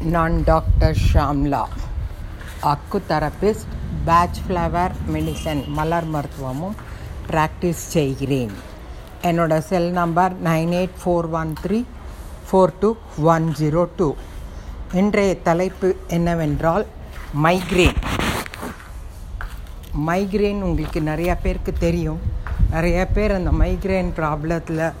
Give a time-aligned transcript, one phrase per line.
[0.00, 1.62] நான் doctor Shamla
[2.62, 3.72] acu therapist
[4.04, 6.76] Bach flower medicine மலர் மருத்துவமும்
[7.30, 8.52] practice செய்கிறேன்
[9.22, 11.84] என்னோடய cell number nine eight four one three
[12.50, 14.14] four two one zero two
[14.92, 16.86] இன்றைய தலைப்பு என்னவென்றால்
[17.42, 17.98] மைக்ரேன்
[20.06, 22.20] மைக்ரேன் உங்களுக்கு நிறையா பேருக்கு தெரியும்.
[22.70, 24.92] நிறைய பேர் அந்த மைக்ரேன் ப்ராப்ளத்தில்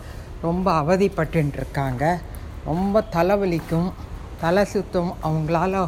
[0.42, 2.20] ரொம்ப அவதிப்பட்டு இருக்காங்க
[2.64, 3.92] ரொம்ப தலைவலிக்கும்.
[4.40, 5.82] தலை சுத்தம் அவங்களால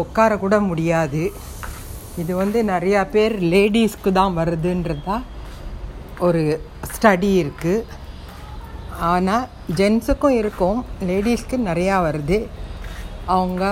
[0.00, 1.22] உட்கார கூட முடியாது.
[2.22, 5.16] இது வந்து நிறையா பேர் லேடிஸ்க்கு தான் வருதுன்றதா
[6.26, 6.42] ஒரு
[6.92, 7.86] ஸ்டடி இருக்குது
[9.10, 9.46] ஆனால்
[9.78, 12.38] ஜென்ஸுக்கும் இருக்கும் லேடிஸ்க்கு நிறையா வருது.
[13.36, 13.64] அவங்க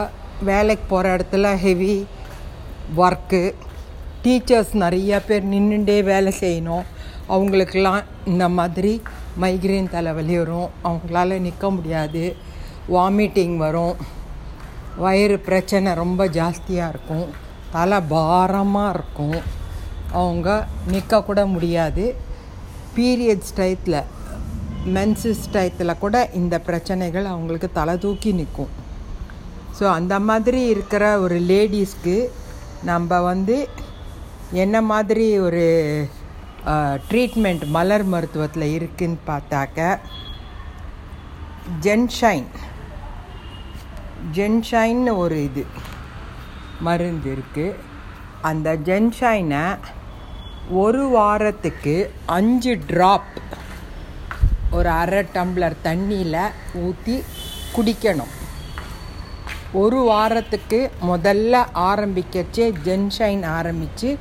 [0.50, 1.94] வேலைக்கு போகிற இடத்துல ஹெவி
[3.02, 3.42] ஒர்க்கு
[4.24, 6.84] டீச்சர்ஸ் நிறையா பேர் நின்றுண்டே வேலை செய்யணும்.
[7.34, 8.02] அவங்களுக்கெல்லாம்
[8.32, 8.92] இந்த மாதிரி
[9.42, 10.68] மைக்ரேன் தலைவலி வரும்.
[10.88, 12.24] அவங்களால நிற்க முடியாது.
[12.94, 13.96] வாமிட்டிங் வரும்.
[15.04, 17.28] வயிறு பிரச்சனை ரொம்ப ஜாஸ்தியாக இருக்கும்.
[17.76, 19.38] தலை பாரமாக இருக்கும்.
[20.20, 20.48] அவங்க
[20.92, 22.04] நிற்கக்கூட முடியாது.
[22.96, 24.00] பீரியட்ஸ் டயத்தில்
[24.94, 28.72] மென்சஸ் டயத்தில் கூட இந்த பிரச்சனைகள் அவங்களுக்கு தலை தூக்கி நிற்கும்.
[29.78, 32.16] ஸோ அந்த மாதிரி இருக்கிற ஒரு லேடிஸ்க்கு
[32.90, 33.56] நம்ம வந்து
[34.64, 35.64] என்ன மாதிரி ஒரு
[37.10, 39.98] ட்ரீட்மெண்ட் மலர் மருத்துவத்தில் இருக்குதுன்னு பார்த்தாக்க
[41.86, 42.50] ஜென்ஷைன்.
[44.34, 45.66] ஜென்ஷைன்னு ஒரு இது
[46.80, 47.74] மருந்து இருக்குது
[48.42, 49.78] அந்த ஜென்ஷைனை
[50.70, 53.32] ஒரு வாரத்துக்கு அஞ்சு ட்ராப்
[54.70, 57.24] ஒரு அரை டம்ளர் தண்ணியில் ஊற்றி
[57.76, 58.32] குடிக்கணும்.
[59.72, 64.18] ஒரு வாரத்துக்கு முதல்ல ஆரம்பிக்கச்சே ஜென்ஷைன் ஆரம்பித்து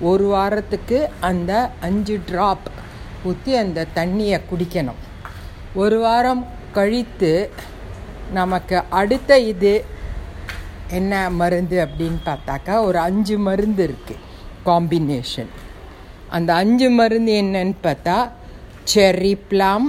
[0.00, 2.68] ஒரு வாரத்துக்கு அந்த அஞ்சு ட்ராப்
[3.24, 5.00] ஊற்றி அந்த தண்ணியை குடிக்கணும்.
[5.74, 7.50] ஒரு வாரம் கழித்து
[8.32, 9.72] நமக்கு அடுத்த இது
[10.90, 14.22] என்ன மருந்து அப்படின்னு பார்த்தாக்கா ஒரு அஞ்சு மருந்து இருக்குது
[14.66, 15.50] காம்பினேஷன்
[16.30, 18.16] அந்த அஞ்சு மருந்து என்னன்னு பார்த்தா
[18.84, 19.86] cherry plum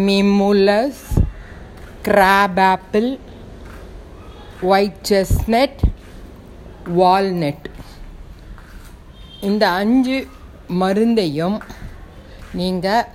[0.00, 1.04] mimulus
[2.02, 3.08] crab apple
[4.70, 5.82] white chestnut
[6.96, 7.66] walnut
[9.40, 10.18] இந்த அஞ்சு
[10.80, 11.58] மருந்தையும்
[12.54, 13.06] நீங்கள்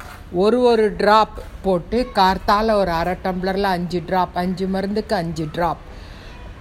[0.43, 5.81] ஒரு ஒரு ட்ராப் போட்டு கார்த்தால் ஒரு அரை டம்ளரில் அஞ்சு ட்ராப் அஞ்சு மருந்துக்கு அஞ்சு ட்ராப்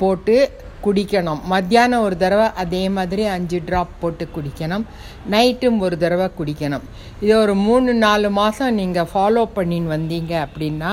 [0.01, 0.37] போட்டு
[0.85, 1.41] குடிக்கணும்.
[1.53, 4.85] மத்தியானம் ஒரு தடவை அதே மாதிரி அஞ்சு ட்ராப் போட்டு குடிக்கணும்.
[5.31, 6.85] நைட்டும் ஒரு தடவை குடிக்கணும்.
[7.21, 10.93] இது ஒரு மூணு நாலு மாதம் நீங்கள் ஃபாலோ பண்ணின்னு வந்தீங்க அப்படின்னா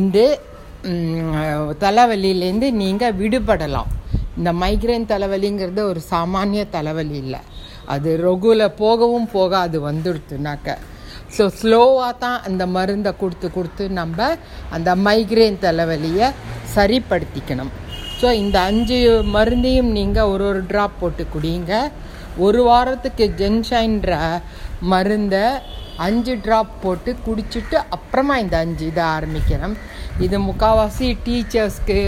[0.00, 0.18] இந்த
[1.84, 3.90] தலைவலியிலேருந்து நீங்கள் விடுபடலாம்.
[4.38, 7.40] இந்த மைக்ரைன் தலைவலிங்கிறது ஒரு சாமானிய தலைவலி இல்லை.
[7.94, 10.76] அது ரொகுல போகவும் போகாது வந்துடுத்துனாக்க
[11.36, 14.28] ஸோ ஸ்லோவாக தான் அந்த மருந்தை கொடுத்து கொடுத்து நம்ம
[14.76, 16.28] அந்த மைக்ரேன் தலைவலியை
[16.76, 17.72] சரிப்படுத்திக்கணும்.
[18.20, 18.96] ஸோ இந்த அஞ்சு
[19.36, 21.74] மருந்தையும் நீங்கள் ஒரு ஒரு ட்ராப் போட்டு குடிங்க.
[22.46, 24.18] ஒரு வாரத்துக்கு ஜென்ஷைன்ற
[24.92, 25.44] மருந்தை
[26.06, 29.76] அஞ்சு ட்ராப் போட்டு குடிச்சிட்டு அப்புறமா இந்த அஞ்சு இதை ஆரம்பிக்கணும்.
[30.26, 32.00] இது முக்கால்வாசி டீச்சர்ஸ்க்கு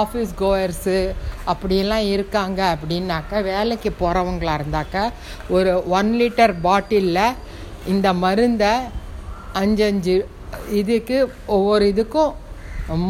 [0.00, 0.98] ஆஃபீஸ் கோயர்ஸு
[1.52, 5.04] அப்படியெல்லாம் இருக்காங்க அப்படின்னாக்கா வேலைக்கு போகிறவங்களா இருந்தாக்கா
[5.56, 7.24] ஒரு ஒன் லிட்டர் பாட்டிலில்
[7.86, 8.72] இந்த மருந்தை
[9.52, 10.14] அஞ்சஞ்சு
[10.80, 12.32] இதுக்கு ஒவ்வொரு இதுக்கும்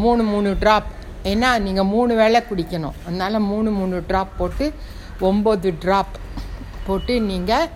[0.03, 0.89] மூணு மூணு ட்ராப்
[1.31, 2.97] ஏன்னா நீங்கள் மூணு வேளை குடிக்கணும்.
[3.07, 4.67] அதனால் மூணு மூணு ட்ராப் போட்டு
[5.21, 6.15] ஒம்பது ட்ராப்
[6.87, 7.69] போட்டு நீங்கள்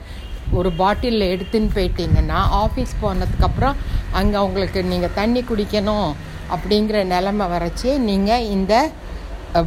[0.58, 3.76] ஒரு பாட்டிலில் எடுத்துன்னு போயிட்டீங்கன்னா ஆஃபீஸ் போனதுக்கப்புறம்
[4.12, 6.10] அங்கே உங்களுக்கு நீங்கள் தண்ணி குடிக்கணும்
[6.54, 8.74] அப்படிங்கிற நிலமை வரைச்சி நீங்கள் இந்த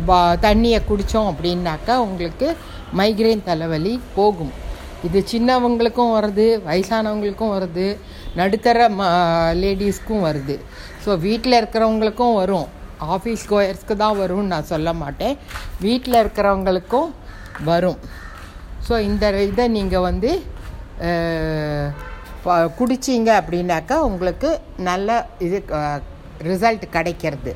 [0.08, 2.48] பா தண்ணியை குடித்தோம் அப்படின்னாக்கா உங்களுக்கு
[2.98, 4.54] மைக்ரைன் தலைவலி போகும்.
[5.08, 7.88] இது சின்னவங்களுக்கும் வருது வயசானவங்களுக்கும் வருது
[8.40, 9.04] நடுத்தர ம
[9.62, 10.56] லேடிஸ்க்கும் வருது.
[11.04, 12.68] ஸோ வீட்டில் இருக்கிறவங்களுக்கும் வரும்.
[13.16, 15.36] ஆஃபீஸ் கோயர்ஸ்க்கு தான் வரும்னு நான் சொல்ல மாட்டேன்.
[15.86, 17.10] வீட்டில் இருக்கிறவங்களுக்கும்
[17.70, 18.00] வரும்.
[18.88, 20.32] ஸோ இந்த இதை நீங்கள் வந்து
[22.80, 24.50] குடிச்சிங்க அப்படின்னாக்கா உங்களுக்கு
[24.90, 25.58] நல்ல இது
[26.50, 27.52] ரிசல்ட் கிடைக்கிறது.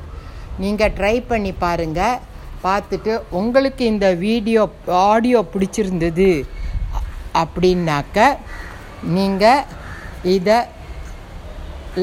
[0.62, 2.20] நீங்கள் ட்ரை பண்ணி பாருங்கள்
[2.66, 4.62] பார்த்துட்டு உங்களுக்கு இந்த வீடியோ
[5.10, 6.30] ஆடியோ பிடிச்சிருந்தது.
[7.40, 8.18] அப்படின்னாக்க
[9.16, 9.64] நீங்கள்
[10.36, 10.58] இதை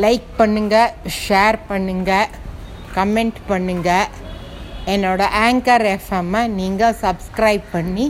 [0.04, 0.96] லைக் பண்ணுங்கள்
[1.26, 2.32] ஷேர் பண்ணுங்கள்
[2.96, 4.08] கமெண்ட் பண்ணுங்கள்
[4.94, 8.06] என்னோடய ஆங்கர் எஃப்எம்மை நீங்கள் சப்ஸ்கிரைப் பண்ணி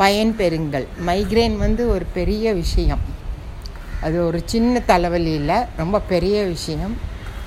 [0.00, 3.02] பயன்பெறுங்கள் மைக்ரேன் வந்து ஒரு பெரிய விஷயம்.
[4.06, 6.94] அது ஒரு சின்ன தலைவலி இல்லை ரொம்ப பெரிய விஷயம்.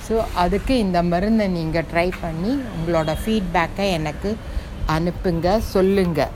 [0.05, 4.31] ஸோ அதுக்கு இந்த மருந்தை நீங்கள் ட்ரை பண்ணி உங்களோட ஃபீட்பேக்கை எனக்கு
[4.95, 6.33] அனுப்புங்க சொல்லுங்கள்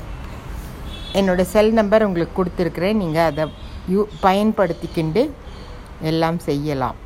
[1.19, 3.01] என்னோடய செல் நம்பர் உங்களுக்கு கொடுத்துருக்குறேன்.
[3.01, 3.43] நீங்கள் அதை
[3.93, 5.23] யூ பயன்படுத்திக்கிண்டு
[6.11, 6.97] எல்லாம் செய்யலாம்.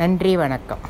[0.00, 0.84] நன்றி வணக்கம்.